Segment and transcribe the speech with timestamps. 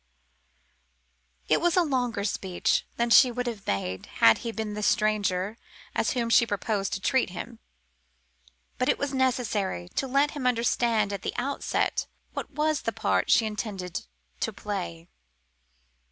[1.47, 5.59] It was a longer speech than she would have made had he been the stranger
[5.93, 7.59] as whom she proposed to treat him,
[8.79, 13.29] but it was necessary to let him understand at the outset what was the part
[13.29, 14.07] she intended
[14.39, 15.07] to play.